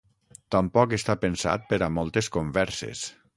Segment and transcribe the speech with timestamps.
[0.53, 3.05] Tampoc està pensat per a moltes converses.